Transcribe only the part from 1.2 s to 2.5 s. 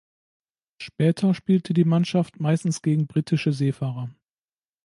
spielte die Mannschaft